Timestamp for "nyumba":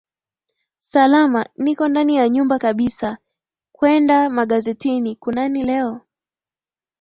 2.29-2.59